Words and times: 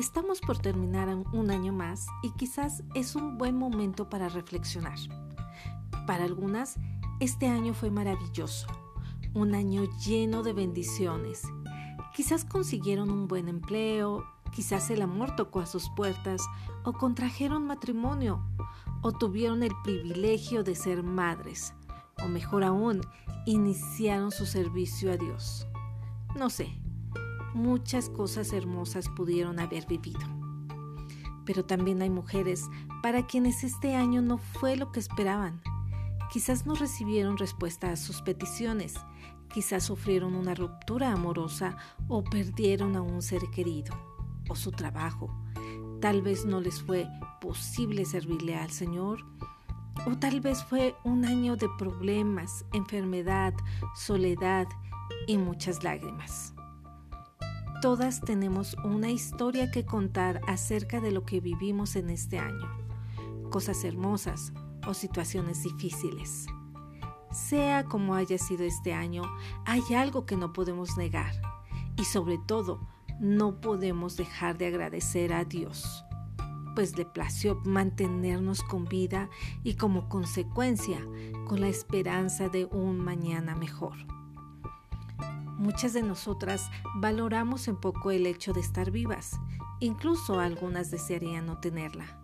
Estamos 0.00 0.40
por 0.40 0.56
terminar 0.56 1.14
un 1.30 1.50
año 1.50 1.74
más 1.74 2.06
y 2.22 2.30
quizás 2.30 2.82
es 2.94 3.16
un 3.16 3.36
buen 3.36 3.54
momento 3.54 4.08
para 4.08 4.30
reflexionar. 4.30 4.98
Para 6.06 6.24
algunas, 6.24 6.76
este 7.20 7.48
año 7.48 7.74
fue 7.74 7.90
maravilloso, 7.90 8.66
un 9.34 9.54
año 9.54 9.82
lleno 10.02 10.42
de 10.42 10.54
bendiciones. 10.54 11.42
Quizás 12.14 12.46
consiguieron 12.46 13.10
un 13.10 13.28
buen 13.28 13.46
empleo, 13.46 14.24
quizás 14.52 14.88
el 14.88 15.02
amor 15.02 15.36
tocó 15.36 15.60
a 15.60 15.66
sus 15.66 15.90
puertas, 15.90 16.40
o 16.82 16.94
contrajeron 16.94 17.66
matrimonio, 17.66 18.42
o 19.02 19.12
tuvieron 19.12 19.62
el 19.62 19.72
privilegio 19.84 20.64
de 20.64 20.76
ser 20.76 21.02
madres, 21.02 21.74
o 22.24 22.26
mejor 22.26 22.64
aún, 22.64 23.02
iniciaron 23.44 24.30
su 24.30 24.46
servicio 24.46 25.12
a 25.12 25.18
Dios. 25.18 25.66
No 26.36 26.48
sé, 26.48 26.80
muchas 27.54 28.08
cosas 28.08 28.52
hermosas 28.52 29.08
pudieron 29.08 29.58
haber 29.60 29.86
vivido. 29.86 30.20
Pero 31.44 31.64
también 31.64 32.02
hay 32.02 32.10
mujeres 32.10 32.68
para 33.02 33.26
quienes 33.26 33.64
este 33.64 33.94
año 33.94 34.22
no 34.22 34.38
fue 34.38 34.76
lo 34.76 34.92
que 34.92 35.00
esperaban. 35.00 35.60
Quizás 36.32 36.66
no 36.66 36.74
recibieron 36.74 37.36
respuesta 37.36 37.90
a 37.90 37.96
sus 37.96 38.22
peticiones, 38.22 38.94
quizás 39.52 39.84
sufrieron 39.84 40.34
una 40.34 40.54
ruptura 40.54 41.12
amorosa 41.12 41.76
o 42.08 42.22
perdieron 42.22 42.96
a 42.96 43.02
un 43.02 43.20
ser 43.20 43.42
querido, 43.50 43.94
o 44.48 44.54
su 44.54 44.70
trabajo. 44.70 45.34
Tal 46.00 46.22
vez 46.22 46.44
no 46.44 46.60
les 46.60 46.82
fue 46.82 47.08
posible 47.40 48.04
servirle 48.04 48.54
al 48.56 48.70
Señor, 48.70 49.24
o 50.06 50.16
tal 50.16 50.40
vez 50.40 50.62
fue 50.64 50.94
un 51.04 51.24
año 51.24 51.56
de 51.56 51.68
problemas, 51.78 52.64
enfermedad, 52.72 53.54
soledad 53.94 54.68
y 55.26 55.36
muchas 55.36 55.82
lágrimas. 55.82 56.54
Todas 57.80 58.20
tenemos 58.20 58.76
una 58.84 59.08
historia 59.08 59.70
que 59.70 59.86
contar 59.86 60.42
acerca 60.46 61.00
de 61.00 61.12
lo 61.12 61.24
que 61.24 61.40
vivimos 61.40 61.96
en 61.96 62.10
este 62.10 62.38
año, 62.38 62.68
cosas 63.48 63.84
hermosas 63.84 64.52
o 64.86 64.92
situaciones 64.92 65.62
difíciles. 65.62 66.44
Sea 67.32 67.84
como 67.84 68.14
haya 68.14 68.36
sido 68.36 68.64
este 68.64 68.92
año, 68.92 69.22
hay 69.64 69.82
algo 69.94 70.26
que 70.26 70.36
no 70.36 70.52
podemos 70.52 70.98
negar 70.98 71.32
y 71.96 72.04
sobre 72.04 72.36
todo 72.36 72.86
no 73.18 73.62
podemos 73.62 74.14
dejar 74.18 74.58
de 74.58 74.66
agradecer 74.66 75.32
a 75.32 75.46
Dios, 75.46 76.04
pues 76.74 76.98
le 76.98 77.06
plació 77.06 77.62
mantenernos 77.64 78.62
con 78.62 78.84
vida 78.84 79.30
y 79.64 79.76
como 79.76 80.10
consecuencia 80.10 81.00
con 81.48 81.62
la 81.62 81.68
esperanza 81.68 82.50
de 82.50 82.66
un 82.66 83.00
mañana 83.00 83.54
mejor. 83.54 83.96
Muchas 85.58 85.92
de 85.92 86.02
nosotras 86.02 86.70
valoramos 86.96 87.68
en 87.68 87.76
poco 87.76 88.10
el 88.10 88.26
hecho 88.26 88.52
de 88.52 88.60
estar 88.60 88.90
vivas, 88.90 89.38
incluso 89.78 90.40
algunas 90.40 90.90
desearían 90.90 91.46
no 91.46 91.58
tenerla. 91.58 92.18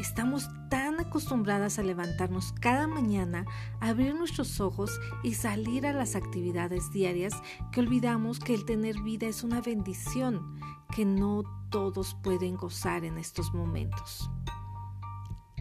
Estamos 0.00 0.48
tan 0.70 1.00
acostumbradas 1.00 1.78
a 1.78 1.82
levantarnos 1.82 2.52
cada 2.52 2.86
mañana, 2.86 3.44
abrir 3.80 4.14
nuestros 4.14 4.60
ojos 4.60 5.00
y 5.22 5.34
salir 5.34 5.86
a 5.86 5.92
las 5.92 6.16
actividades 6.16 6.92
diarias 6.92 7.34
que 7.72 7.80
olvidamos 7.80 8.38
que 8.38 8.54
el 8.54 8.64
tener 8.64 9.00
vida 9.02 9.26
es 9.26 9.42
una 9.42 9.60
bendición 9.60 10.58
que 10.94 11.04
no 11.04 11.42
todos 11.70 12.16
pueden 12.22 12.56
gozar 12.56 13.04
en 13.04 13.18
estos 13.18 13.52
momentos. 13.52 14.30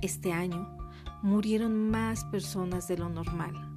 Este 0.02 0.32
año 0.32 0.78
murieron 1.24 1.90
más 1.90 2.24
personas 2.26 2.88
de 2.88 2.98
lo 2.98 3.10
normal 3.10 3.75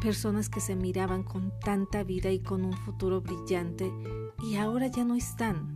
personas 0.00 0.48
que 0.48 0.60
se 0.60 0.76
miraban 0.76 1.22
con 1.22 1.52
tanta 1.60 2.04
vida 2.04 2.30
y 2.30 2.40
con 2.40 2.64
un 2.64 2.74
futuro 2.74 3.20
brillante 3.20 3.92
y 4.42 4.56
ahora 4.56 4.88
ya 4.88 5.04
no 5.04 5.14
están. 5.14 5.74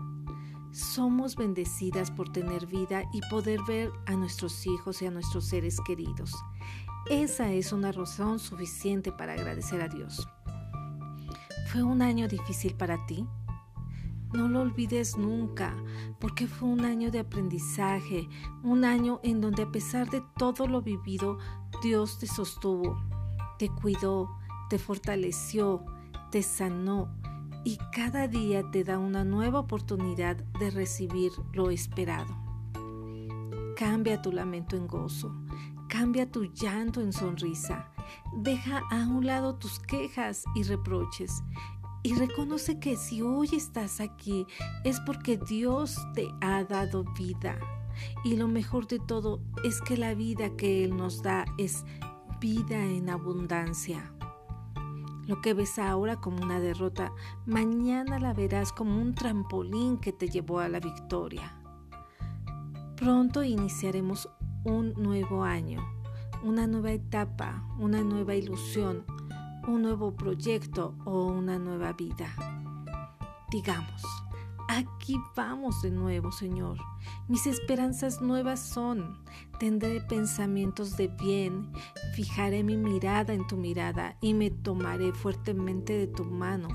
Somos 0.73 1.35
bendecidas 1.35 2.11
por 2.11 2.31
tener 2.31 2.67
vida 2.67 3.03
y 3.13 3.21
poder 3.29 3.61
ver 3.67 3.91
a 4.07 4.13
nuestros 4.14 4.67
hijos 4.67 5.03
y 5.03 5.07
a 5.07 5.11
nuestros 5.11 5.47
seres 5.47 5.79
queridos. 5.85 6.33
Esa 7.09 7.51
es 7.51 7.73
una 7.73 7.92
razón 7.92 8.39
suficiente 8.39 9.11
para 9.11 9.33
agradecer 9.33 9.80
a 9.80 9.89
Dios. 9.89 10.29
¿Fue 11.73 11.83
un 11.83 12.03
año 12.03 12.29
difícil 12.29 12.75
para 12.75 13.05
ti? 13.07 13.27
No 14.33 14.48
lo 14.48 14.61
olvides 14.61 15.17
nunca, 15.17 15.75
porque 16.20 16.47
fue 16.47 16.69
un 16.69 16.85
año 16.85 17.11
de 17.11 17.19
aprendizaje, 17.19 18.29
un 18.63 18.85
año 18.85 19.19
en 19.25 19.41
donde 19.41 19.64
a 19.64 19.73
pesar 19.73 20.09
de 20.09 20.23
todo 20.39 20.69
lo 20.69 20.83
vivido, 20.83 21.39
Dios 21.83 22.20
te 22.20 22.29
sostuvo, 22.29 22.97
te 23.61 23.69
cuidó, 23.69 24.39
te 24.71 24.79
fortaleció, 24.79 25.85
te 26.31 26.43
sanó 26.43 27.15
y 27.63 27.77
cada 27.93 28.27
día 28.27 28.71
te 28.71 28.85
da 28.85 28.98
una 28.98 29.23
nueva 29.23 29.61
oportunidad 29.61 30.37
de 30.59 30.71
recibir 30.71 31.31
lo 31.53 31.69
esperado. 31.69 32.35
Cambia 33.77 34.23
tu 34.23 34.33
lamento 34.33 34.77
en 34.77 34.87
gozo, 34.87 35.31
cambia 35.91 36.31
tu 36.31 36.47
llanto 36.47 37.03
en 37.03 37.13
sonrisa, 37.13 37.93
deja 38.39 38.81
a 38.91 39.07
un 39.07 39.27
lado 39.27 39.57
tus 39.57 39.79
quejas 39.79 40.42
y 40.55 40.63
reproches 40.63 41.42
y 42.03 42.15
reconoce 42.15 42.81
que 42.81 42.97
si 42.97 43.21
hoy 43.21 43.51
estás 43.53 44.01
aquí 44.01 44.47
es 44.85 45.01
porque 45.01 45.37
Dios 45.37 45.98
te 46.15 46.31
ha 46.41 46.65
dado 46.65 47.05
vida. 47.19 47.59
Y 48.25 48.37
lo 48.37 48.48
mejor 48.48 48.87
de 48.87 49.01
todo 49.01 49.42
es 49.63 49.83
que 49.83 49.98
la 49.98 50.15
vida 50.15 50.57
que 50.57 50.83
Él 50.83 50.97
nos 50.97 51.23
da 51.23 51.45
es 51.59 51.85
vida 52.40 52.83
en 52.83 53.11
abundancia. 53.11 54.12
Lo 55.27 55.42
que 55.42 55.52
ves 55.52 55.78
ahora 55.78 56.17
como 56.17 56.42
una 56.42 56.58
derrota, 56.58 57.12
mañana 57.46 58.18
la 58.18 58.33
verás 58.33 58.73
como 58.73 59.01
un 59.01 59.14
trampolín 59.14 59.98
que 59.98 60.12
te 60.12 60.28
llevó 60.28 60.58
a 60.61 60.68
la 60.68 60.80
victoria. 60.80 61.55
Pronto 62.96 63.45
iniciaremos 63.45 64.29
un 64.64 64.95
nuevo 64.95 65.45
año, 65.45 65.86
una 66.42 66.67
nueva 66.67 66.92
etapa, 66.92 67.62
una 67.79 68.02
nueva 68.02 68.34
ilusión, 68.34 69.05
un 69.68 69.83
nuevo 69.83 70.17
proyecto 70.17 70.96
o 71.05 71.27
una 71.27 71.58
nueva 71.58 71.92
vida. 71.92 72.34
Digamos, 73.50 74.02
Aquí 74.73 75.20
vamos 75.35 75.83
de 75.83 75.91
nuevo, 75.91 76.31
Señor. 76.31 76.79
Mis 77.27 77.48
esperanzas 77.48 78.23
nuevas 78.23 78.61
son. 78.61 79.19
Tendré 79.58 80.01
pensamientos 80.01 80.97
de 80.97 81.08
bien. 81.08 81.73
Fijaré 82.14 82.63
mi 82.63 82.77
mirada 82.77 83.35
en 83.35 83.45
tu 83.48 83.57
mirada 83.57 84.17
y 84.20 84.33
me 84.33 84.48
tomaré 84.53 85.13
fuertemente 85.13 85.98
de 85.98 86.07
tu 86.07 86.25
mano 86.25 86.69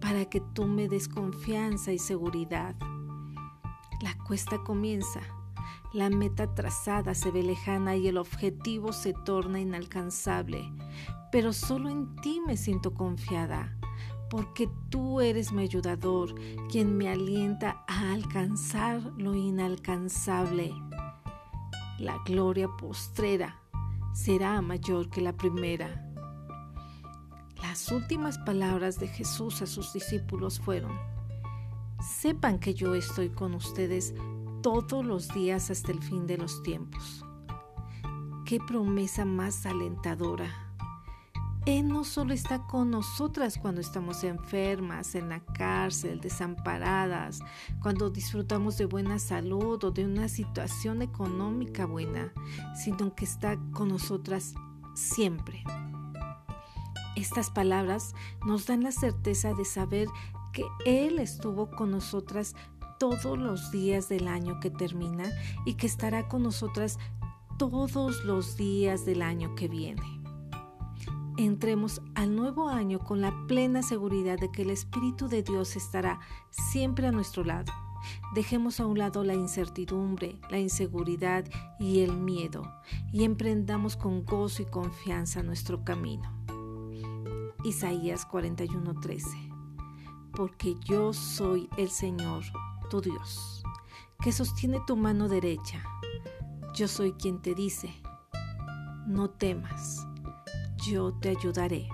para 0.00 0.24
que 0.24 0.40
tú 0.40 0.64
me 0.64 0.88
des 0.88 1.08
confianza 1.08 1.92
y 1.92 1.98
seguridad. 1.98 2.74
La 4.00 4.16
cuesta 4.26 4.56
comienza. 4.64 5.20
La 5.92 6.08
meta 6.08 6.54
trazada 6.54 7.14
se 7.14 7.30
ve 7.30 7.42
lejana 7.42 7.96
y 7.96 8.08
el 8.08 8.16
objetivo 8.16 8.94
se 8.94 9.12
torna 9.12 9.60
inalcanzable. 9.60 10.72
Pero 11.30 11.52
solo 11.52 11.90
en 11.90 12.16
ti 12.16 12.40
me 12.46 12.56
siento 12.56 12.94
confiada 12.94 13.76
porque 14.32 14.66
tú 14.88 15.20
eres 15.20 15.52
mi 15.52 15.64
ayudador, 15.64 16.34
quien 16.70 16.96
me 16.96 17.10
alienta 17.10 17.84
a 17.86 18.14
alcanzar 18.14 19.02
lo 19.18 19.34
inalcanzable. 19.34 20.72
La 21.98 22.16
gloria 22.24 22.66
postrera 22.66 23.60
será 24.14 24.62
mayor 24.62 25.10
que 25.10 25.20
la 25.20 25.36
primera. 25.36 26.10
Las 27.60 27.92
últimas 27.92 28.38
palabras 28.38 28.98
de 28.98 29.08
Jesús 29.08 29.60
a 29.60 29.66
sus 29.66 29.92
discípulos 29.92 30.58
fueron, 30.58 30.98
sepan 32.00 32.58
que 32.58 32.72
yo 32.72 32.94
estoy 32.94 33.28
con 33.28 33.52
ustedes 33.52 34.14
todos 34.62 35.04
los 35.04 35.28
días 35.34 35.70
hasta 35.70 35.92
el 35.92 36.02
fin 36.02 36.26
de 36.26 36.38
los 36.38 36.62
tiempos. 36.62 37.22
Qué 38.46 38.58
promesa 38.66 39.26
más 39.26 39.66
alentadora. 39.66 40.61
Él 41.64 41.86
no 41.86 42.02
solo 42.02 42.34
está 42.34 42.66
con 42.66 42.90
nosotras 42.90 43.56
cuando 43.56 43.80
estamos 43.80 44.24
enfermas, 44.24 45.14
en 45.14 45.28
la 45.28 45.38
cárcel, 45.38 46.20
desamparadas, 46.20 47.38
cuando 47.80 48.10
disfrutamos 48.10 48.78
de 48.78 48.86
buena 48.86 49.20
salud 49.20 49.82
o 49.84 49.92
de 49.92 50.04
una 50.04 50.28
situación 50.28 51.02
económica 51.02 51.86
buena, 51.86 52.32
sino 52.74 53.14
que 53.14 53.24
está 53.24 53.56
con 53.72 53.90
nosotras 53.90 54.54
siempre. 54.94 55.62
Estas 57.14 57.50
palabras 57.50 58.12
nos 58.44 58.66
dan 58.66 58.82
la 58.82 58.90
certeza 58.90 59.54
de 59.54 59.64
saber 59.64 60.08
que 60.52 60.64
Él 60.84 61.20
estuvo 61.20 61.70
con 61.70 61.92
nosotras 61.92 62.56
todos 62.98 63.38
los 63.38 63.70
días 63.70 64.08
del 64.08 64.26
año 64.26 64.58
que 64.58 64.70
termina 64.70 65.30
y 65.64 65.74
que 65.74 65.86
estará 65.86 66.26
con 66.26 66.42
nosotras 66.42 66.98
todos 67.56 68.24
los 68.24 68.56
días 68.56 69.04
del 69.04 69.22
año 69.22 69.54
que 69.54 69.68
viene 69.68 70.21
entremos 71.36 72.00
al 72.14 72.36
nuevo 72.36 72.68
año 72.68 72.98
con 72.98 73.20
la 73.20 73.46
plena 73.46 73.82
seguridad 73.82 74.38
de 74.38 74.50
que 74.50 74.62
el 74.62 74.70
Espíritu 74.70 75.28
de 75.28 75.42
Dios 75.42 75.76
estará 75.76 76.20
siempre 76.50 77.06
a 77.06 77.12
nuestro 77.12 77.44
lado. 77.44 77.72
Dejemos 78.34 78.80
a 78.80 78.86
un 78.86 78.98
lado 78.98 79.24
la 79.24 79.34
incertidumbre, 79.34 80.40
la 80.50 80.58
inseguridad 80.58 81.44
y 81.78 82.00
el 82.00 82.16
miedo 82.16 82.62
y 83.12 83.24
emprendamos 83.24 83.96
con 83.96 84.24
gozo 84.24 84.62
y 84.62 84.66
confianza 84.66 85.42
nuestro 85.42 85.84
camino. 85.84 86.30
Isaías 87.64 88.26
41:13 88.28 90.32
Porque 90.34 90.74
yo 90.84 91.12
soy 91.12 91.68
el 91.76 91.90
Señor, 91.90 92.44
tu 92.90 93.00
Dios, 93.00 93.62
que 94.20 94.32
sostiene 94.32 94.80
tu 94.86 94.96
mano 94.96 95.28
derecha. 95.28 95.84
Yo 96.74 96.88
soy 96.88 97.12
quien 97.12 97.40
te 97.40 97.54
dice, 97.54 97.94
no 99.06 99.30
temas, 99.30 100.06
yo 100.86 101.12
te 101.20 101.30
ayudaré. 101.30 101.88